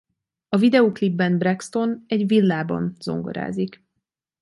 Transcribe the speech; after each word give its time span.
A 0.49 0.57
videóklipben 0.57 1.37
Braxton 1.37 2.03
egy 2.07 2.27
villában 2.27 2.95
zongorázik. 2.99 3.83